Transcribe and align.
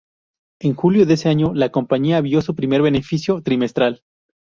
En 0.61 0.73
julio 0.73 1.05
de 1.05 1.13
ese 1.13 1.29
año, 1.29 1.53
la 1.53 1.69
compañía 1.71 2.21
vio 2.21 2.41
su 2.41 2.55
primer 2.55 2.81
beneficio 2.81 3.43
trimestral. 3.43 4.01